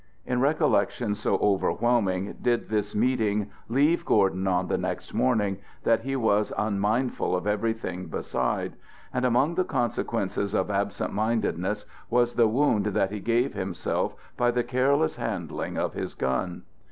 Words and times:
In 0.25 0.41
recollections 0.41 1.19
so 1.19 1.35
overwhelming 1.37 2.35
did 2.41 2.69
this 2.69 2.95
meeting 2.95 3.51
leave 3.69 4.03
Gordon 4.03 4.47
on 4.47 4.67
the 4.67 4.79
next 4.79 5.13
morning, 5.13 5.59
that 5.83 6.01
he 6.01 6.15
was 6.15 6.51
unmindful 6.57 7.35
of 7.35 7.45
everything 7.45 8.07
beside; 8.07 8.77
and 9.13 9.25
among 9.25 9.53
the 9.53 9.63
consequences 9.63 10.55
of 10.55 10.71
absent 10.71 11.13
mindedness 11.13 11.85
was 12.09 12.33
the 12.33 12.47
wound 12.47 12.87
that 12.87 13.11
he 13.11 13.19
gave 13.19 13.53
himself 13.53 14.15
by 14.37 14.49
the 14.49 14.63
careless 14.63 15.17
handling 15.17 15.77
of 15.77 15.93
his 15.93 16.15
gun. 16.15 16.63